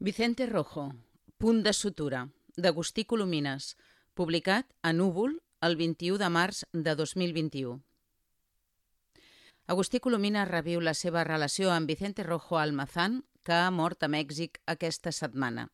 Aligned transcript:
Vicente 0.00 0.46
Rojo, 0.46 0.92
Punt 1.38 1.62
de 1.62 1.72
sutura, 1.72 2.28
d'Agustí 2.56 3.04
Colomines, 3.04 3.76
publicat 4.14 4.66
a 4.82 4.92
Núvol 4.92 5.38
el 5.62 5.76
21 5.78 6.18
de 6.18 6.30
març 6.34 6.64
de 6.72 6.94
2021. 6.98 7.78
Agustí 9.70 10.00
Colomines 10.02 10.50
reviu 10.50 10.82
la 10.82 10.96
seva 10.98 11.22
relació 11.24 11.70
amb 11.70 11.86
Vicente 11.86 12.26
Rojo 12.26 12.58
Almazán, 12.58 13.22
que 13.46 13.54
ha 13.54 13.70
mort 13.70 14.02
a 14.02 14.10
Mèxic 14.10 14.58
aquesta 14.66 15.12
setmana. 15.14 15.68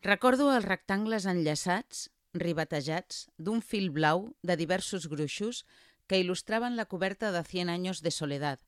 Recordo 0.00 0.48
els 0.56 0.64
rectangles 0.64 1.28
enllaçats, 1.28 2.08
ribatejats, 2.32 3.28
d'un 3.36 3.60
fil 3.60 3.90
blau 3.92 4.30
de 4.42 4.56
diversos 4.56 5.10
gruixos 5.12 5.66
que 6.08 6.18
il·lustraven 6.24 6.74
la 6.74 6.88
coberta 6.88 7.32
de 7.32 7.44
Cien 7.44 7.68
años 7.68 8.00
de 8.00 8.10
soledad, 8.10 8.58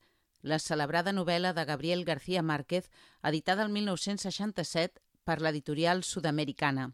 la 0.46 0.60
celebrada 0.62 1.12
novel·la 1.12 1.52
de 1.56 1.64
Gabriel 1.66 2.04
García 2.04 2.42
Márquez, 2.42 2.90
editada 3.22 3.64
el 3.66 3.72
1967 3.74 5.02
per 5.26 5.40
l'editorial 5.42 6.04
sud-americana. 6.06 6.92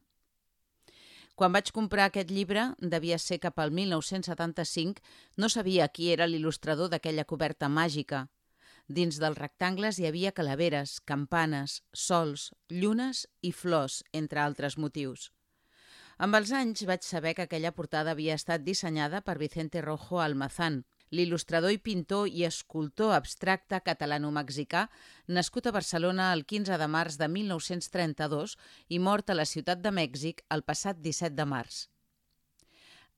Quan 1.36 1.52
vaig 1.52 1.72
comprar 1.72 2.06
aquest 2.08 2.30
llibre, 2.32 2.62
devia 2.78 3.18
ser 3.18 3.38
cap 3.40 3.60
al 3.60 3.72
1975, 3.76 5.02
no 5.36 5.48
sabia 5.52 5.88
qui 5.88 6.08
era 6.12 6.28
l'il·lustrador 6.28 6.88
d'aquella 6.92 7.24
coberta 7.28 7.68
màgica. 7.68 8.26
Dins 8.88 9.20
dels 9.20 9.38
rectangles 9.38 9.98
hi 9.98 10.08
havia 10.08 10.32
calaveres, 10.36 10.98
campanes, 11.00 11.80
sols, 11.92 12.50
llunes 12.68 13.26
i 13.40 13.52
flors, 13.52 14.02
entre 14.12 14.42
altres 14.44 14.76
motius. 14.76 15.30
Amb 16.18 16.36
els 16.38 16.52
anys 16.52 16.84
vaig 16.88 17.04
saber 17.04 17.34
que 17.34 17.46
aquella 17.46 17.72
portada 17.76 18.12
havia 18.12 18.36
estat 18.38 18.64
dissenyada 18.64 19.22
per 19.26 19.38
Vicente 19.40 19.80
Rojo 19.80 20.20
Almazán, 20.20 20.84
l'il·lustrador 21.12 21.74
i 21.74 21.78
pintor 21.78 22.26
i 22.28 22.46
escultor 22.48 23.12
abstracte 23.14 23.78
catalano-mexicà, 23.84 24.86
nascut 25.28 25.68
a 25.68 25.74
Barcelona 25.76 26.32
el 26.32 26.46
15 26.48 26.80
de 26.80 26.88
març 26.88 27.18
de 27.20 27.28
1932 27.28 28.56
i 28.88 28.98
mort 28.98 29.30
a 29.30 29.36
la 29.36 29.46
ciutat 29.46 29.84
de 29.84 29.92
Mèxic 29.92 30.42
el 30.50 30.64
passat 30.64 30.98
17 31.04 31.36
de 31.36 31.46
març. 31.46 31.86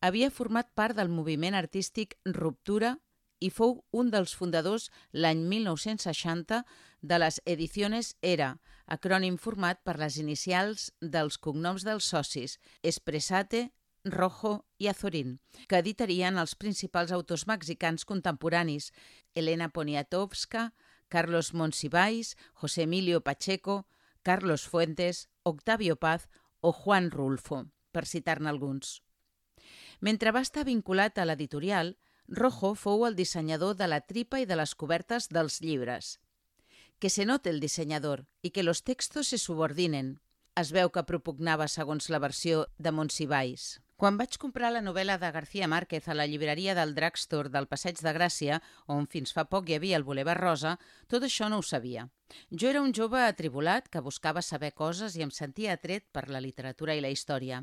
Havia 0.04 0.28
format 0.30 0.68
part 0.74 0.98
del 0.98 1.08
moviment 1.08 1.54
artístic 1.56 2.18
Ruptura 2.26 2.96
i 3.40 3.50
fou 3.50 3.78
un 3.92 4.10
dels 4.12 4.34
fundadors 4.36 4.90
l'any 5.12 5.40
1960 5.48 6.60
de 7.00 7.18
les 7.20 7.40
Ediciones 7.44 8.14
Era, 8.22 8.54
acrònim 8.86 9.38
format 9.38 9.80
per 9.84 9.96
les 10.00 10.18
inicials 10.20 10.90
dels 11.00 11.38
cognoms 11.38 11.84
dels 11.84 12.08
socis, 12.12 12.58
Espresate, 12.82 13.68
Rojo 14.04 14.66
i 14.76 14.88
Azorín, 14.88 15.40
que 15.68 15.80
editarien 15.80 16.36
els 16.36 16.54
principals 16.60 17.12
autors 17.12 17.46
mexicans 17.48 18.04
contemporanis, 18.04 18.92
Elena 19.34 19.70
Poniatowska, 19.70 20.74
Carlos 21.08 21.54
Monsiváis, 21.54 22.36
José 22.52 22.82
Emilio 22.82 23.22
Pacheco, 23.22 23.86
Carlos 24.22 24.68
Fuentes, 24.68 25.28
Octavio 25.42 25.96
Paz 25.96 26.28
o 26.60 26.72
Juan 26.72 27.10
Rulfo, 27.10 27.66
per 27.92 28.04
citar-ne 28.06 28.48
alguns. 28.48 29.02
Mentre 30.00 30.32
va 30.32 30.42
estar 30.44 30.64
vinculat 30.64 31.18
a 31.18 31.24
l'editorial, 31.24 31.96
Rojo 32.28 32.74
fou 32.74 33.04
el 33.06 33.16
dissenyador 33.16 33.76
de 33.76 33.88
la 33.88 34.00
tripa 34.00 34.40
i 34.40 34.48
de 34.48 34.56
les 34.56 34.74
cobertes 34.74 35.28
dels 35.28 35.60
llibres. 35.60 36.18
Que 36.98 37.10
se 37.10 37.24
note 37.28 37.50
el 37.50 37.60
dissenyador 37.60 38.24
i 38.42 38.50
que 38.50 38.64
los 38.64 38.82
textos 38.82 39.28
se 39.28 39.38
subordinen. 39.38 40.20
Es 40.56 40.72
veu 40.72 40.88
que 40.90 41.04
propugnava 41.04 41.68
segons 41.68 42.08
la 42.08 42.20
versió 42.22 42.68
de 42.78 42.92
Monsiváis. 42.92 43.83
Quan 43.96 44.16
vaig 44.18 44.34
comprar 44.42 44.72
la 44.74 44.80
novel·la 44.82 45.14
de 45.22 45.28
García 45.30 45.68
Márquez 45.70 46.08
a 46.08 46.14
la 46.18 46.24
llibreria 46.26 46.72
del 46.74 46.96
Drugstore 46.96 47.50
del 47.54 47.68
Passeig 47.70 48.00
de 48.02 48.12
Gràcia, 48.16 48.56
on 48.90 49.06
fins 49.06 49.30
fa 49.36 49.44
poc 49.46 49.68
hi 49.70 49.76
havia 49.76 50.00
el 50.00 50.06
Boulevard 50.08 50.42
Rosa, 50.42 50.72
tot 51.06 51.22
això 51.22 51.46
no 51.48 51.60
ho 51.60 51.62
sabia. 51.62 52.08
Jo 52.50 52.72
era 52.72 52.82
un 52.82 52.90
jove 52.98 53.20
atribulat 53.22 53.86
que 53.88 54.02
buscava 54.02 54.42
saber 54.42 54.72
coses 54.74 55.14
i 55.14 55.22
em 55.22 55.30
sentia 55.30 55.76
atret 55.78 56.08
per 56.10 56.26
la 56.28 56.42
literatura 56.42 56.96
i 56.98 57.04
la 57.04 57.12
història. 57.14 57.62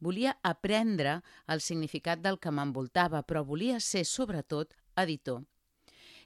Volia 0.00 0.38
aprendre 0.42 1.18
el 1.46 1.60
significat 1.60 2.24
del 2.24 2.40
que 2.40 2.54
m'envoltava, 2.56 3.20
però 3.20 3.44
volia 3.44 3.76
ser, 3.80 4.06
sobretot, 4.08 4.72
editor. 4.96 5.44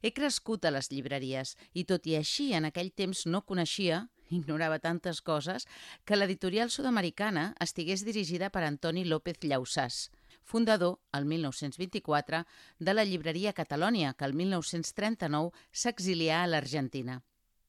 He 0.01 0.15
crescut 0.15 0.65
a 0.65 0.71
les 0.71 0.93
llibreries 0.95 1.57
i, 1.75 1.83
tot 1.83 2.07
i 2.07 2.15
així, 2.23 2.53
en 2.55 2.71
aquell 2.71 2.95
temps 2.95 3.27
no 3.27 3.43
coneixia 3.43 4.05
ignorava 4.31 4.79
tantes 4.79 5.21
coses, 5.21 5.67
que 6.05 6.17
l'editorial 6.17 6.71
sud-americana 6.71 7.55
estigués 7.61 8.05
dirigida 8.07 8.51
per 8.51 8.65
Antoni 8.65 9.05
López 9.05 9.43
Llausàs, 9.43 10.09
fundador, 10.51 10.99
el 11.13 11.27
1924, 11.27 12.45
de 12.79 12.95
la 12.95 13.05
llibreria 13.05 13.53
Catalònia, 13.53 14.15
que 14.15 14.25
el 14.27 14.35
1939 14.35 15.53
s'exilià 15.71 16.43
a 16.43 16.49
l'Argentina. 16.51 17.21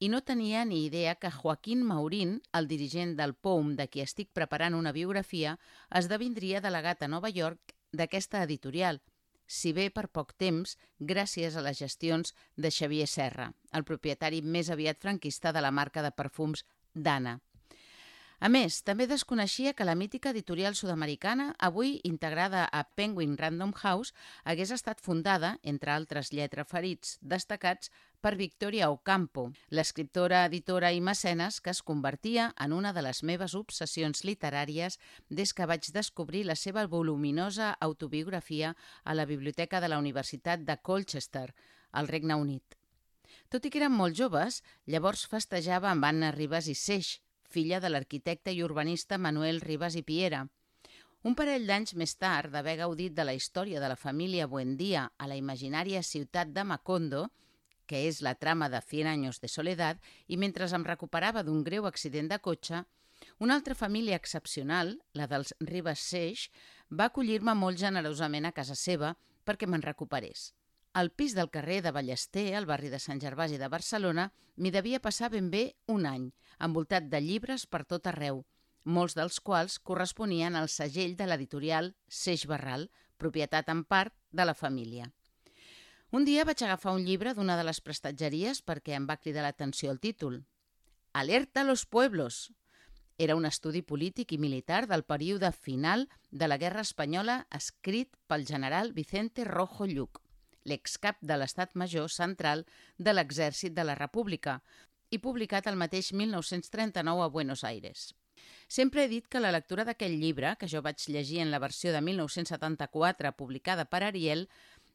I 0.02 0.08
no 0.10 0.18
tenia 0.26 0.64
ni 0.66 0.80
idea 0.84 1.14
que 1.14 1.30
Joaquín 1.30 1.84
Maurín, 1.86 2.40
el 2.58 2.66
dirigent 2.66 3.14
del 3.18 3.34
POUM 3.34 3.76
de 3.78 3.86
qui 3.86 4.02
estic 4.02 4.32
preparant 4.34 4.74
una 4.74 4.90
biografia, 4.90 5.58
esdevindria 6.00 6.62
delegat 6.64 7.04
a 7.06 7.10
Nova 7.12 7.30
York 7.30 7.76
d'aquesta 7.92 8.42
editorial, 8.42 8.98
si 9.52 9.74
bé 9.76 9.90
per 9.92 10.06
poc 10.16 10.32
temps, 10.40 10.76
gràcies 11.12 11.56
a 11.56 11.64
les 11.66 11.78
gestions 11.84 12.32
de 12.56 12.70
Xavier 12.72 13.08
Serra, 13.10 13.50
el 13.76 13.84
propietari 13.84 14.40
més 14.42 14.70
aviat 14.72 15.00
franquista 15.04 15.52
de 15.52 15.60
la 15.60 15.74
marca 15.78 16.04
de 16.04 16.12
perfums 16.22 16.64
Dana. 16.94 17.38
A 18.42 18.48
més, 18.50 18.80
també 18.82 19.04
desconeixia 19.06 19.70
que 19.78 19.84
la 19.86 19.94
mítica 19.94 20.32
editorial 20.32 20.74
sud-americana, 20.74 21.44
avui 21.62 22.00
integrada 22.08 22.64
a 22.64 22.80
Penguin 22.98 23.36
Random 23.38 23.70
House, 23.84 24.10
hagués 24.42 24.72
estat 24.74 24.98
fundada, 24.98 25.52
entre 25.62 25.92
altres 25.94 26.32
lletraferits 26.34 27.20
destacats, 27.22 27.92
per 28.18 28.34
Victoria 28.34 28.90
Ocampo, 28.90 29.46
l'escriptora, 29.70 30.42
editora 30.50 30.90
i 30.90 30.98
mecenes 30.98 31.60
que 31.62 31.70
es 31.70 31.84
convertia 31.86 32.50
en 32.58 32.74
una 32.74 32.90
de 32.92 33.06
les 33.06 33.22
meves 33.22 33.54
obsessions 33.54 34.26
literàries 34.26 34.98
des 35.30 35.54
que 35.54 35.70
vaig 35.70 35.94
descobrir 35.94 36.42
la 36.50 36.58
seva 36.58 36.88
voluminosa 36.90 37.70
autobiografia 37.78 38.74
a 39.04 39.14
la 39.14 39.30
biblioteca 39.36 39.78
de 39.78 39.94
la 39.94 40.02
Universitat 40.02 40.66
de 40.66 40.80
Colchester, 40.82 41.52
al 41.92 42.10
Regne 42.10 42.34
Unit. 42.34 42.74
Tot 43.54 43.62
i 43.62 43.70
que 43.70 43.78
eren 43.78 43.94
molt 43.94 44.18
joves, 44.18 44.64
llavors 44.90 45.28
festejava 45.30 45.94
amb 45.94 46.10
Anna 46.10 46.34
Ribas 46.34 46.66
i 46.66 46.74
Seix, 46.74 47.20
filla 47.52 47.80
de 47.80 47.90
l'arquitecte 47.92 48.52
i 48.56 48.62
urbanista 48.64 49.18
Manuel 49.18 49.60
Ribas 49.60 49.96
i 50.00 50.02
Piera. 50.06 50.46
Un 51.22 51.36
parell 51.38 51.68
d'anys 51.68 51.94
més 51.94 52.16
tard 52.18 52.50
d'haver 52.50 52.78
gaudit 52.80 53.14
de 53.14 53.26
la 53.28 53.34
història 53.38 53.80
de 53.82 53.90
la 53.92 53.98
família 54.00 54.48
Buendía 54.50 55.04
a 55.18 55.28
la 55.30 55.36
imaginària 55.38 56.02
ciutat 56.02 56.50
de 56.56 56.64
Macondo, 56.64 57.28
que 57.86 58.06
és 58.08 58.22
la 58.26 58.34
trama 58.34 58.70
de 58.72 58.80
Cien 58.80 59.06
años 59.06 59.38
de 59.40 59.48
soledad, 59.48 60.00
i 60.26 60.36
mentre 60.36 60.66
em 60.66 60.84
recuperava 60.88 61.44
d'un 61.46 61.62
greu 61.62 61.86
accident 61.86 62.30
de 62.32 62.38
cotxe, 62.38 62.82
una 63.38 63.54
altra 63.54 63.74
família 63.74 64.16
excepcional, 64.16 64.96
la 65.12 65.28
dels 65.30 65.54
Ribas 65.60 66.00
Seix, 66.00 66.48
va 66.90 67.10
acollir-me 67.10 67.54
molt 67.54 67.78
generosament 67.78 68.48
a 68.48 68.56
casa 68.56 68.74
seva 68.74 69.14
perquè 69.44 69.68
me'n 69.68 69.84
recuperés. 69.84 70.52
Al 70.92 71.08
pis 71.10 71.34
del 71.34 71.48
carrer 71.48 71.80
de 71.80 71.90
Ballester, 71.90 72.54
al 72.54 72.66
barri 72.68 72.90
de 72.92 72.98
Sant 73.00 73.20
Gervasi 73.20 73.56
de 73.56 73.68
Barcelona, 73.72 74.26
m'hi 74.56 74.70
devia 74.70 75.00
passar 75.00 75.30
ben 75.32 75.48
bé 75.50 75.62
un 75.88 76.04
any, 76.04 76.26
envoltat 76.60 77.06
de 77.08 77.20
llibres 77.24 77.64
per 77.64 77.86
tot 77.88 78.08
arreu, 78.10 78.42
molts 78.84 79.14
dels 79.16 79.38
quals 79.40 79.78
corresponien 79.80 80.58
al 80.58 80.68
segell 80.68 81.14
de 81.16 81.24
l'editorial 81.30 81.94
Seix 82.08 82.44
Barral, 82.50 82.90
propietat 83.16 83.70
en 83.72 83.84
part 83.88 84.12
de 84.30 84.44
la 84.44 84.54
família. 84.54 85.06
Un 86.12 86.26
dia 86.28 86.44
vaig 86.44 86.60
agafar 86.60 86.92
un 86.92 87.06
llibre 87.06 87.32
d'una 87.32 87.56
de 87.56 87.64
les 87.64 87.80
prestatgeries 87.80 88.60
perquè 88.60 88.92
em 88.98 89.06
va 89.08 89.16
cridar 89.16 89.46
l'atenció 89.46 89.94
el 89.94 90.00
títol. 90.00 90.42
Alerta 91.14 91.62
a 91.62 91.64
los 91.64 91.86
pueblos! 91.86 92.52
Era 93.16 93.36
un 93.36 93.46
estudi 93.48 93.80
polític 93.80 94.34
i 94.36 94.38
militar 94.38 94.84
del 94.90 95.06
període 95.08 95.52
final 95.52 96.04
de 96.30 96.48
la 96.48 96.60
Guerra 96.60 96.84
Espanyola 96.84 97.46
escrit 97.48 98.12
pel 98.26 98.44
general 98.44 98.92
Vicente 98.92 99.44
Rojo 99.48 99.88
Lluc 99.88 100.21
l'excap 100.64 101.18
de 101.20 101.36
l'Estat 101.36 101.74
Major 101.74 102.10
Central 102.10 102.66
de 102.98 103.14
l'Exèrcit 103.14 103.74
de 103.74 103.84
la 103.84 103.96
República, 103.98 104.60
i 105.12 105.20
publicat 105.20 105.68
el 105.68 105.76
mateix 105.76 106.12
1939 106.16 107.24
a 107.26 107.28
Buenos 107.28 107.64
Aires. 107.68 108.12
Sempre 108.66 109.04
he 109.04 109.08
dit 109.08 109.26
que 109.28 109.42
la 109.42 109.52
lectura 109.52 109.84
d'aquell 109.84 110.16
llibre, 110.18 110.54
que 110.58 110.68
jo 110.68 110.80
vaig 110.82 111.04
llegir 111.12 111.42
en 111.42 111.50
la 111.52 111.60
versió 111.60 111.92
de 111.92 112.00
1974 112.00 113.34
publicada 113.36 113.84
per 113.84 114.02
Ariel, 114.06 114.48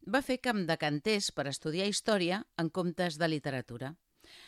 va 0.08 0.24
fer 0.26 0.40
que 0.42 0.50
em 0.50 0.66
decantés 0.66 1.30
per 1.32 1.48
estudiar 1.52 1.88
història 1.88 2.42
en 2.58 2.72
comptes 2.74 3.20
de 3.22 3.30
literatura. 3.30 3.94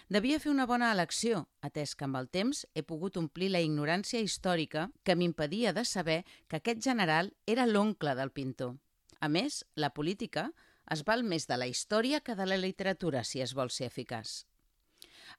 Devia 0.10 0.40
fer 0.44 0.50
una 0.52 0.66
bona 0.68 0.90
elecció, 0.92 1.46
atès 1.62 1.94
que 1.96 2.08
amb 2.08 2.18
el 2.20 2.28
temps 2.34 2.66
he 2.74 2.84
pogut 2.84 3.18
omplir 3.22 3.52
la 3.54 3.62
ignorància 3.64 4.20
històrica 4.20 4.90
que 5.04 5.16
m'impedia 5.16 5.72
de 5.78 5.86
saber 5.86 6.24
que 6.48 6.60
aquest 6.60 6.82
general 6.84 7.32
era 7.46 7.68
l'oncle 7.70 8.16
del 8.18 8.34
pintor. 8.34 8.76
A 9.22 9.30
més, 9.30 9.64
la 9.76 9.94
política, 9.94 10.50
es 10.94 11.04
val 11.08 11.24
més 11.24 11.46
de 11.50 11.58
la 11.58 11.68
història 11.70 12.20
que 12.22 12.36
de 12.36 12.46
la 12.50 12.58
literatura 12.58 13.24
si 13.24 13.44
es 13.46 13.54
vol 13.58 13.70
ser 13.74 13.90
eficaç. 13.90 14.44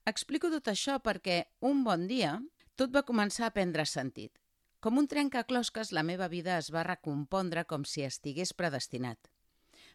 Explico 0.06 0.50
tot 0.52 0.70
això 0.70 0.98
perquè, 1.02 1.42
un 1.60 1.82
bon 1.84 2.06
dia, 2.10 2.36
tot 2.76 2.94
va 2.94 3.06
començar 3.06 3.48
a 3.48 3.54
prendre 3.56 3.84
sentit. 3.84 4.32
Com 4.80 4.96
un 4.96 5.08
trencaclosques, 5.10 5.90
la 5.92 6.06
meva 6.06 6.30
vida 6.32 6.56
es 6.56 6.70
va 6.72 6.86
recompondre 6.86 7.66
com 7.68 7.84
si 7.84 8.06
estigués 8.06 8.54
predestinat. 8.56 9.18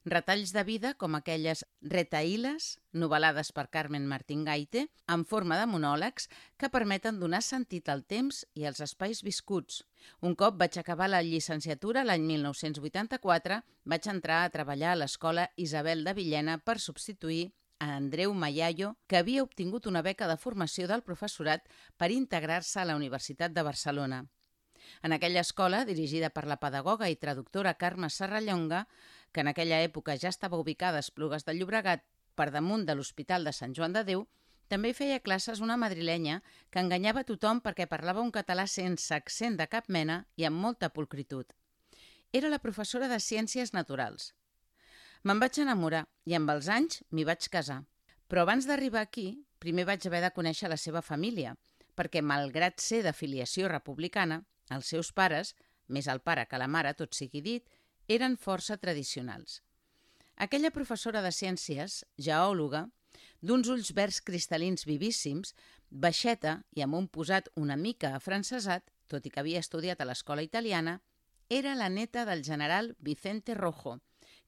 Retalls 0.06 0.54
de 0.54 0.64
vida 0.64 0.94
com 0.94 1.16
aquelles 1.18 1.64
retaïles, 1.82 2.76
novel·lades 2.94 3.50
per 3.58 3.66
Carmen 3.74 4.06
Martín 4.06 4.44
Gaite, 4.46 4.86
en 5.10 5.26
forma 5.26 5.58
de 5.58 5.66
monòlegs 5.66 6.30
que 6.62 6.70
permeten 6.70 7.20
donar 7.20 7.42
sentit 7.42 7.90
al 7.90 8.06
temps 8.06 8.44
i 8.54 8.68
als 8.70 8.84
espais 8.86 9.24
viscuts. 9.26 9.82
Un 10.22 10.38
cop 10.38 10.60
vaig 10.62 10.78
acabar 10.78 11.10
la 11.10 11.24
llicenciatura 11.26 12.06
l'any 12.06 12.24
1984, 12.30 13.60
vaig 13.84 14.10
entrar 14.14 14.44
a 14.44 14.54
treballar 14.54 14.94
a 14.94 15.02
l'escola 15.02 15.50
Isabel 15.58 16.06
de 16.06 16.14
Villena 16.14 16.60
per 16.60 16.78
substituir 16.80 17.50
a 17.80 17.96
Andreu 17.98 18.34
Mayayo, 18.34 18.96
que 19.08 19.18
havia 19.18 19.44
obtingut 19.44 19.90
una 19.90 20.06
beca 20.06 20.30
de 20.30 20.38
formació 20.38 20.88
del 20.88 21.04
professorat 21.04 21.66
per 21.98 22.14
integrar-se 22.14 22.80
a 22.80 22.86
la 22.86 22.96
Universitat 22.96 23.52
de 23.52 23.66
Barcelona. 23.66 24.26
En 25.02 25.14
aquella 25.14 25.42
escola, 25.42 25.84
dirigida 25.86 26.30
per 26.30 26.46
la 26.46 26.60
pedagoga 26.62 27.10
i 27.10 27.18
traductora 27.18 27.74
Carme 27.74 28.10
Serrallonga, 28.10 28.86
que 29.36 29.44
en 29.44 29.52
aquella 29.52 29.82
època 29.84 30.16
ja 30.16 30.30
estava 30.32 30.56
ubicada 30.56 31.02
a 31.02 31.04
Esplugues 31.04 31.44
de 31.44 31.54
Llobregat 31.58 32.06
per 32.40 32.54
damunt 32.56 32.86
de 32.88 32.94
l'Hospital 32.96 33.44
de 33.44 33.52
Sant 33.52 33.74
Joan 33.76 33.92
de 33.92 34.06
Déu, 34.08 34.24
també 34.72 34.94
feia 34.96 35.20
classes 35.20 35.60
una 35.60 35.76
madrilenya 35.76 36.38
que 36.72 36.80
enganyava 36.80 37.26
tothom 37.28 37.60
perquè 37.66 37.90
parlava 37.92 38.24
un 38.24 38.32
català 38.32 38.64
sense 38.72 39.12
accent 39.14 39.60
de 39.60 39.68
cap 39.68 39.92
mena 39.92 40.22
i 40.40 40.48
amb 40.48 40.56
molta 40.56 40.90
pulcritud. 40.90 41.52
Era 42.32 42.50
la 42.50 42.62
professora 42.64 43.12
de 43.12 43.20
Ciències 43.20 43.76
Naturals. 43.76 44.32
Me'n 45.28 45.44
vaig 45.44 45.60
enamorar 45.60 46.06
i 46.24 46.40
amb 46.40 46.56
els 46.56 46.72
anys 46.72 47.04
m'hi 47.12 47.28
vaig 47.28 47.52
casar. 47.52 47.84
Però 48.32 48.48
abans 48.48 48.66
d'arribar 48.66 49.04
aquí, 49.04 49.28
primer 49.60 49.86
vaig 49.86 50.08
haver 50.08 50.24
de 50.24 50.34
conèixer 50.34 50.72
la 50.72 50.80
seva 50.80 51.04
família, 51.04 51.58
perquè, 51.96 52.24
malgrat 52.24 52.80
ser 52.80 53.04
de 53.04 53.14
filiació 53.14 53.68
republicana, 53.68 54.46
els 54.72 54.88
seus 54.96 55.12
pares, 55.12 55.54
més 55.88 56.08
el 56.08 56.24
pare 56.24 56.48
que 56.50 56.58
la 56.58 56.72
mare, 56.72 56.96
tot 56.98 57.14
sigui 57.14 57.44
dit, 57.44 57.68
eren 58.08 58.38
força 58.38 58.78
tradicionals. 58.78 59.62
Aquella 60.36 60.72
professora 60.72 61.22
de 61.24 61.32
ciències, 61.32 62.04
geòloga, 62.18 62.86
d'uns 63.42 63.70
ulls 63.72 63.92
verds 63.96 64.22
cristal·lins 64.26 64.86
vivíssims, 64.86 65.54
baixeta 65.90 66.60
i 66.76 66.84
amb 66.84 66.98
un 67.00 67.08
posat 67.08 67.50
una 67.56 67.78
mica 67.78 68.16
afrancesat, 68.16 68.92
tot 69.08 69.26
i 69.26 69.32
que 69.32 69.40
havia 69.40 69.62
estudiat 69.64 70.02
a 70.02 70.08
l'escola 70.10 70.44
italiana, 70.44 71.00
era 71.50 71.76
la 71.76 71.90
neta 71.90 72.26
del 72.26 72.44
general 72.44 72.96
Vicente 73.00 73.54
Rojo, 73.54 74.00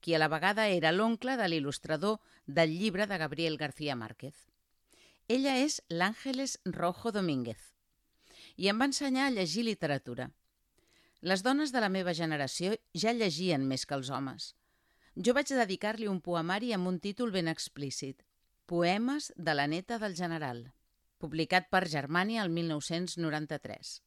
qui 0.01 0.13
a 0.13 0.19
la 0.19 0.27
vegada 0.27 0.68
era 0.68 0.92
l'oncle 0.92 1.38
de 1.38 1.48
l'il·lustrador 1.48 2.19
del 2.45 2.74
llibre 2.77 3.07
de 3.07 3.18
Gabriel 3.18 3.57
García 3.57 3.95
Márquez. 3.95 4.36
Ella 5.27 5.57
és 5.62 5.81
l'Àngeles 5.89 6.60
Rojo 6.65 7.12
Domínguez 7.12 7.74
i 8.57 8.69
em 8.71 8.80
va 8.80 8.88
ensenyar 8.89 9.27
a 9.27 9.33
llegir 9.33 9.65
literatura– 9.65 10.31
les 11.21 11.43
dones 11.43 11.73
de 11.73 11.81
la 11.81 11.89
meva 11.89 12.13
generació 12.13 12.75
ja 12.93 13.13
llegien 13.13 13.65
més 13.67 13.85
que 13.85 13.95
els 13.97 14.09
homes. 14.09 14.53
Jo 15.15 15.33
vaig 15.33 15.49
dedicar-li 15.49 16.07
un 16.07 16.21
poemari 16.21 16.73
amb 16.73 16.87
un 16.87 16.99
títol 16.99 17.31
ben 17.31 17.47
explícit, 17.47 18.21
Poemes 18.67 19.31
de 19.37 19.53
la 19.55 19.65
neta 19.71 19.95
del 19.97 20.13
general, 20.13 20.73
publicat 21.23 21.69
per 21.71 21.87
Germania 21.87 22.41
el 22.43 22.49
1993. 22.51 24.01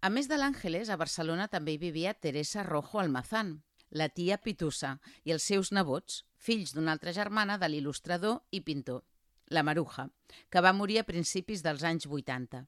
A 0.00 0.08
més 0.08 0.30
de 0.30 0.38
l'Àngeles, 0.40 0.88
a 0.88 0.96
Barcelona 0.96 1.46
també 1.52 1.74
hi 1.74 1.82
vivia 1.82 2.14
Teresa 2.14 2.64
Rojo 2.64 3.02
Almazán, 3.02 3.50
la 3.90 4.08
tia 4.08 4.38
Pitusa, 4.40 4.94
i 5.28 5.34
els 5.36 5.44
seus 5.44 5.74
nebots, 5.76 6.24
fills 6.40 6.72
d'una 6.72 6.96
altra 6.96 7.12
germana 7.12 7.58
de 7.60 7.68
l'il·lustrador 7.68 8.40
i 8.50 8.62
pintor, 8.64 9.04
la 9.52 9.62
Maruja, 9.62 10.08
que 10.48 10.64
va 10.64 10.72
morir 10.72 11.02
a 11.02 11.06
principis 11.12 11.62
dels 11.62 11.84
anys 11.84 12.08
80. 12.08 12.64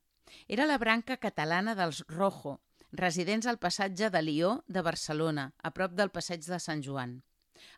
Era 0.46 0.68
la 0.68 0.76
branca 0.76 1.16
catalana 1.16 1.74
dels 1.74 2.04
Rojo, 2.12 2.58
residents 2.92 3.46
al 3.46 3.58
passatge 3.58 4.10
de 4.10 4.22
Lió 4.22 4.64
de 4.66 4.82
Barcelona, 4.82 5.52
a 5.62 5.72
prop 5.76 5.92
del 5.92 6.10
passeig 6.10 6.44
de 6.46 6.58
Sant 6.58 6.82
Joan. 6.82 7.22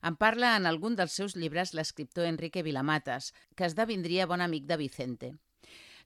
En 0.02 0.16
parla 0.16 0.54
en 0.56 0.66
algun 0.66 0.96
dels 0.96 1.12
seus 1.16 1.34
llibres 1.36 1.74
l'escriptor 1.74 2.26
Enrique 2.28 2.62
Vilamatas, 2.62 3.32
que 3.56 3.66
esdevindria 3.66 4.26
bon 4.26 4.40
amic 4.40 4.66
de 4.68 4.76
Vicente. 4.76 5.32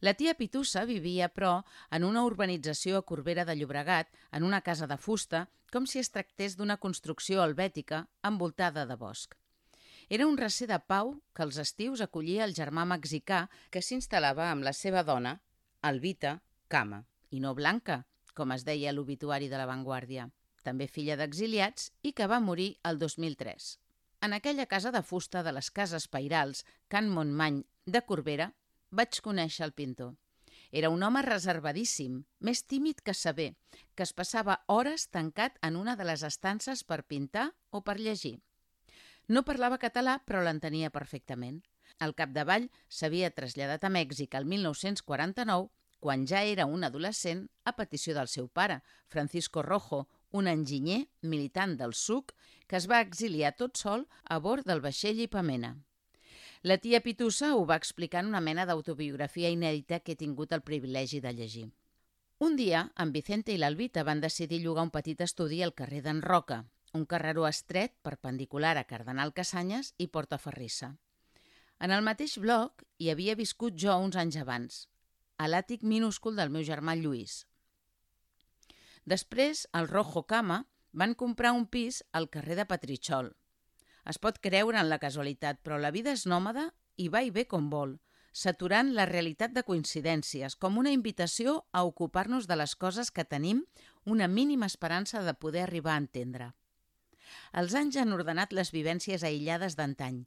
La 0.01 0.15
tia 0.15 0.35
Pitussa 0.35 0.85
vivia, 0.85 1.29
però, 1.29 1.65
en 1.91 2.05
una 2.05 2.25
urbanització 2.25 2.99
a 2.99 3.05
Corbera 3.07 3.45
de 3.45 3.57
Llobregat, 3.57 4.09
en 4.33 4.43
una 4.43 4.61
casa 4.61 4.87
de 4.87 4.97
fusta, 4.97 5.49
com 5.73 5.87
si 5.87 5.99
es 5.99 6.11
tractés 6.11 6.57
d'una 6.57 6.77
construcció 6.79 7.43
albètica 7.43 8.07
envoltada 8.23 8.87
de 8.87 8.97
bosc. 8.97 9.35
Era 10.09 10.27
un 10.27 10.37
recer 10.37 10.69
de 10.69 10.79
pau 10.79 11.15
que 11.35 11.43
als 11.43 11.57
estius 11.59 12.03
acollia 12.05 12.45
el 12.45 12.55
germà 12.55 12.85
mexicà 12.85 13.49
que 13.71 13.83
s'instal·lava 13.83 14.51
amb 14.51 14.65
la 14.65 14.73
seva 14.73 15.03
dona, 15.03 15.39
Albita 15.81 16.43
Cama, 16.69 17.05
i 17.31 17.41
no 17.41 17.55
Blanca, 17.55 18.05
com 18.35 18.53
es 18.53 18.65
deia 18.67 18.93
l'obituari 18.93 19.49
de 19.49 19.61
l'avantguàrdia, 19.61 20.29
també 20.65 20.89
filla 20.89 21.17
d'exiliats 21.21 21.91
i 22.03 22.13
que 22.13 22.29
va 22.31 22.41
morir 22.41 22.75
el 22.91 22.99
2003. 22.99 23.79
En 24.25 24.33
aquella 24.33 24.67
casa 24.67 24.91
de 24.91 25.03
fusta 25.03 25.43
de 25.45 25.53
les 25.53 25.71
cases 25.71 26.09
pairals, 26.09 26.65
Can 26.89 27.11
Montmany 27.13 27.63
de 27.87 28.01
Corbera, 28.09 28.53
vaig 28.91 29.21
conèixer 29.21 29.67
el 29.67 29.75
pintor. 29.77 30.15
Era 30.73 30.91
un 30.91 31.03
home 31.07 31.21
reservadíssim, 31.23 32.23
més 32.41 32.65
tímid 32.65 33.03
que 33.05 33.15
saber, 33.15 33.53
que 33.95 34.03
es 34.07 34.15
passava 34.17 34.63
hores 34.67 35.07
tancat 35.13 35.61
en 35.63 35.77
una 35.77 35.95
de 36.01 36.07
les 36.09 36.25
estances 36.27 36.83
per 36.89 37.05
pintar 37.05 37.51
o 37.71 37.83
per 37.87 38.01
llegir. 38.01 38.39
No 39.29 39.45
parlava 39.45 39.79
català, 39.79 40.19
però 40.27 40.43
l'entenia 40.43 40.91
perfectament. 40.91 41.61
Al 42.01 42.17
capdavall 42.19 42.71
s'havia 42.89 43.31
traslladat 43.31 43.85
a 43.85 43.93
Mèxic 43.93 44.35
el 44.35 44.49
1949 44.51 45.71
quan 46.05 46.27
ja 46.29 46.43
era 46.45 46.67
un 46.69 46.85
adolescent, 46.85 47.47
a 47.65 47.73
petició 47.73 48.13
del 48.13 48.29
seu 48.29 48.51
pare, 48.53 48.83
Francisco 49.09 49.63
Rojo, 49.65 50.03
un 50.37 50.51
enginyer 50.51 51.07
militant 51.23 51.79
del 51.81 51.95
SUC 51.97 52.35
que 52.69 52.77
es 52.77 52.89
va 52.91 53.01
exiliar 53.01 53.55
tot 53.57 53.81
sol 53.81 54.05
a 54.29 54.37
bord 54.37 54.69
del 54.69 54.83
vaixell 54.85 55.23
Ipamena. 55.25 55.71
La 56.61 56.77
tia 56.77 57.01
Pitussa 57.01 57.55
ho 57.57 57.65
va 57.65 57.81
explicar 57.81 58.21
en 58.21 58.29
una 58.35 58.45
mena 58.45 58.69
d'autobiografia 58.69 59.49
inèdita 59.57 60.03
que 60.05 60.13
he 60.13 60.21
tingut 60.21 60.53
el 60.53 60.67
privilegi 60.69 61.25
de 61.25 61.33
llegir. 61.33 61.67
Un 62.37 62.61
dia, 62.61 62.85
en 63.01 63.17
Vicente 63.17 63.57
i 63.57 63.59
l'Albita 63.65 64.05
van 64.05 64.21
decidir 64.21 64.61
llogar 64.61 64.85
un 64.85 64.93
petit 64.93 65.25
estudi 65.25 65.65
al 65.65 65.73
carrer 65.73 66.05
d'en 66.05 66.21
Roca, 66.21 66.67
un 66.93 67.09
carreró 67.09 67.49
estret 67.49 67.97
perpendicular 68.03 68.77
a 68.77 68.85
Cardenal 68.85 69.33
Casanyes 69.33 69.95
i 69.97 70.13
Portaferrissa. 70.13 70.99
En 71.81 71.97
el 71.97 72.05
mateix 72.05 72.37
bloc 72.37 72.85
hi 72.99 73.09
havia 73.09 73.41
viscut 73.41 73.81
jo 73.81 73.97
uns 73.97 74.21
anys 74.21 74.37
abans, 74.43 74.85
a 75.37 75.49
l'àtic 75.49 75.83
minúscul 75.83 76.37
del 76.37 76.53
meu 76.55 76.65
germà 76.67 76.95
Lluís. 76.99 77.45
Després, 79.05 79.67
el 79.73 79.89
Rojo 79.89 80.25
Cama 80.27 80.65
van 80.93 81.15
comprar 81.15 81.53
un 81.53 81.67
pis 81.67 82.03
al 82.13 82.31
carrer 82.31 82.57
de 82.61 82.67
Patritxol. 82.71 83.35
Es 84.09 84.21
pot 84.21 84.39
creure 84.41 84.81
en 84.81 84.89
la 84.89 85.01
casualitat, 85.03 85.61
però 85.65 85.79
la 85.81 85.91
vida 85.91 86.13
és 86.13 86.25
nòmada 86.27 86.71
i 86.97 87.09
va 87.09 87.25
i 87.25 87.33
ve 87.35 87.47
com 87.51 87.69
vol, 87.73 87.99
saturant 88.35 88.93
la 88.95 89.07
realitat 89.07 89.55
de 89.55 89.63
coincidències, 89.63 90.57
com 90.57 90.79
una 90.79 90.93
invitació 90.93 91.63
a 91.73 91.85
ocupar-nos 91.89 92.49
de 92.51 92.59
les 92.59 92.75
coses 92.77 93.11
que 93.11 93.25
tenim 93.25 93.65
una 94.05 94.29
mínima 94.29 94.67
esperança 94.67 95.23
de 95.23 95.35
poder 95.35 95.65
arribar 95.65 95.95
a 95.95 96.03
entendre. 96.03 96.53
Els 97.53 97.75
anys 97.79 97.97
han 97.97 98.13
ordenat 98.13 98.53
les 98.53 98.73
vivències 98.75 99.25
aïllades 99.25 99.77
d'antany. 99.79 100.25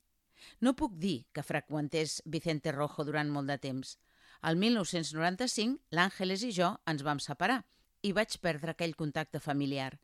No 0.61 0.75
puc 0.79 0.95
dir 0.97 1.27
que 1.33 1.43
freqüentés 1.43 2.21
Vicente 2.25 2.71
Rojo 2.71 3.03
durant 3.03 3.29
molt 3.29 3.51
de 3.51 3.57
temps, 3.61 3.97
el 4.43 4.57
1995, 4.61 5.79
l'Àngeles 5.91 6.43
i 6.43 6.51
jo 6.53 6.75
ens 6.85 7.03
vam 7.03 7.19
separar 7.23 7.63
i 8.03 8.13
vaig 8.13 8.37
perdre 8.41 8.73
aquell 8.73 8.95
contacte 8.95 9.39
familiar. 9.39 9.97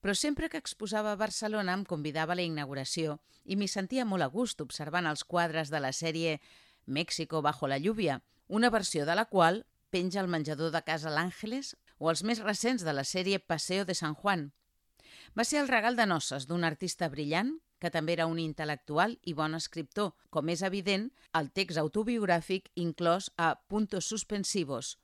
Però 0.00 0.14
sempre 0.14 0.48
que 0.48 0.60
exposava 0.60 1.12
a 1.12 1.20
Barcelona 1.20 1.74
em 1.74 1.84
convidava 1.84 2.34
a 2.34 2.38
la 2.38 2.46
inauguració 2.46 3.18
i 3.44 3.56
m'hi 3.56 3.68
sentia 3.68 4.04
molt 4.04 4.24
a 4.24 4.30
gust 4.32 4.60
observant 4.60 5.06
els 5.06 5.24
quadres 5.24 5.72
de 5.72 5.80
la 5.80 5.92
sèrie 5.92 6.40
México 6.86 7.42
bajo 7.42 7.66
la 7.66 7.78
lluvia, 7.78 8.22
una 8.46 8.70
versió 8.70 9.06
de 9.06 9.14
la 9.14 9.26
qual 9.26 9.64
penja 9.90 10.20
el 10.20 10.28
menjador 10.28 10.70
de 10.70 10.82
casa 10.82 11.10
l'Àngeles 11.10 11.74
o 11.98 12.10
els 12.10 12.22
més 12.22 12.42
recents 12.44 12.84
de 12.84 12.92
la 12.92 13.04
sèrie 13.04 13.40
Paseo 13.40 13.84
de 13.84 13.94
San 13.94 14.14
Juan. 14.14 14.52
Va 15.36 15.44
ser 15.44 15.60
el 15.60 15.68
regal 15.68 15.96
de 15.96 16.06
noces 16.06 16.46
d'un 16.46 16.64
artista 16.64 17.08
brillant 17.08 17.56
que 17.78 17.90
també 17.90 18.14
era 18.16 18.26
un 18.26 18.38
intel·lectual 18.40 19.16
i 19.24 19.34
bon 19.34 19.54
escriptor, 19.54 20.14
com 20.30 20.48
és 20.48 20.62
evident 20.62 21.10
el 21.38 21.50
text 21.52 21.80
autobiogràfic 21.80 22.70
inclòs 22.74 23.30
a 23.36 23.54
Puntos 23.68 24.08
Suspensivos, 24.08 24.96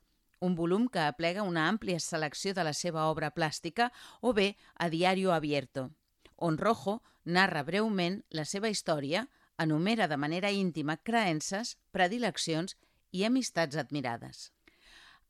un 0.43 0.55
volum 0.55 0.89
que 0.91 0.99
aplega 0.99 1.45
una 1.47 1.69
àmplia 1.71 1.99
selecció 2.03 2.53
de 2.53 2.63
la 2.67 2.73
seva 2.73 3.07
obra 3.07 3.31
plàstica, 3.31 3.91
o 4.21 4.33
bé 4.33 4.55
a 4.75 4.89
Diario 4.89 5.31
Abierto, 5.31 5.91
on 6.35 6.57
Rojo 6.57 7.01
narra 7.23 7.63
breument 7.63 8.23
la 8.29 8.43
seva 8.45 8.69
història, 8.69 9.27
enumera 9.57 10.09
de 10.11 10.17
manera 10.17 10.51
íntima 10.51 10.97
creences, 10.97 11.77
predileccions 11.91 12.75
i 13.11 13.23
amistats 13.23 13.77
admirades. 13.79 14.49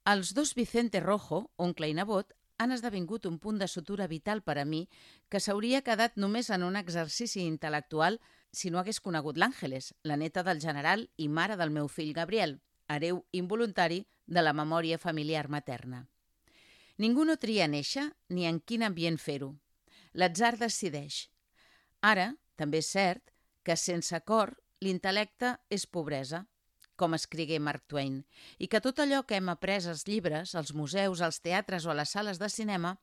Els 0.09 0.33
dos 0.33 0.55
Vicente 0.55 0.99
Rojo, 0.99 1.45
oncle 1.57 1.87
i 1.87 1.93
nebot, 1.93 2.33
han 2.57 2.71
esdevingut 2.71 3.25
un 3.25 3.39
punt 3.39 3.59
de 3.59 3.67
sutura 3.67 4.07
vital 4.07 4.41
per 4.41 4.57
a 4.59 4.65
mi 4.65 4.87
que 5.29 5.39
s'hauria 5.39 5.81
quedat 5.81 6.17
només 6.17 6.49
en 6.49 6.63
un 6.63 6.75
exercici 6.75 7.43
intel·lectual 7.47 8.19
si 8.51 8.69
no 8.69 8.79
hagués 8.79 9.01
conegut 9.01 9.37
l'Àngeles, 9.37 9.93
la 10.03 10.17
neta 10.17 10.43
del 10.43 10.61
general 10.61 11.09
i 11.17 11.27
mare 11.27 11.57
del 11.57 11.71
meu 11.71 11.87
fill 11.87 12.13
Gabriel, 12.13 12.59
hereu 12.87 13.25
involuntari 13.31 14.05
de 14.27 14.41
la 14.41 14.53
memòria 14.53 14.97
familiar 14.97 15.49
materna. 15.49 16.05
Ningú 16.97 17.25
no 17.25 17.37
tria 17.41 17.67
néixer 17.67 18.11
ni 18.29 18.45
en 18.45 18.59
quin 18.61 18.83
ambient 18.83 19.17
fer-ho. 19.17 19.55
L'atzar 20.13 20.57
decideix. 20.57 21.27
Ara, 22.01 22.35
També 22.55 22.83
és 22.83 22.89
cert 22.93 23.31
que 23.65 23.75
sense 23.79 24.19
cor 24.29 24.53
l'intel·lecte 24.83 25.55
és 25.73 25.85
pobresa, 25.87 26.43
com 27.03 27.17
escrigué 27.17 27.59
Mark 27.59 27.83
Twain, 27.91 28.21
i 28.63 28.69
que 28.71 28.79
tot 28.79 29.01
allò 29.03 29.25
que 29.27 29.35
hem 29.35 29.49
après 29.51 29.83
als 29.91 30.05
llibres, 30.07 30.53
als 30.55 30.71
museus, 30.71 31.19
als 31.19 31.41
teatres 31.43 31.83
o 31.83 31.91
a 31.91 31.97
les 31.99 32.13
sales 32.15 32.39
de 32.39 32.47
cinema 32.47 32.95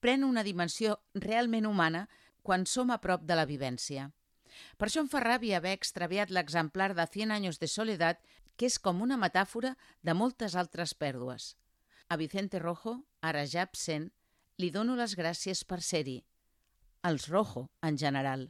pren 0.00 0.24
una 0.24 0.44
dimensió 0.46 0.96
realment 1.12 1.68
humana 1.68 2.06
quan 2.42 2.64
som 2.64 2.90
a 2.90 2.96
prop 3.04 3.26
de 3.28 3.36
la 3.36 3.44
vivència. 3.44 4.08
Per 4.80 4.88
això 4.88 5.04
em 5.04 5.10
fa 5.12 5.20
ràbia 5.20 5.58
haver 5.60 5.74
extraviat 5.76 6.32
l'exemplar 6.32 6.94
de 6.96 7.06
Cien 7.12 7.30
anys 7.36 7.60
de 7.60 7.68
soledat, 7.68 8.24
que 8.56 8.70
és 8.72 8.78
com 8.80 9.04
una 9.04 9.20
metàfora 9.20 9.76
de 10.00 10.16
moltes 10.16 10.56
altres 10.56 10.96
pèrdues. 10.96 11.52
A 12.08 12.16
Vicente 12.16 12.58
Rojo, 12.58 13.02
ara 13.20 13.44
ja 13.44 13.68
absent, 13.68 14.08
li 14.56 14.72
dono 14.72 14.96
les 14.96 15.12
gràcies 15.16 15.64
per 15.64 15.82
ser-hi. 15.84 16.22
Els 17.04 17.28
Rojo, 17.28 17.68
en 17.82 18.00
general. 18.00 18.48